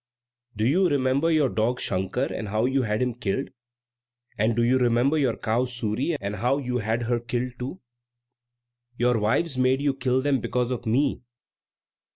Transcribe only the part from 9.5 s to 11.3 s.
made you kill them because of me.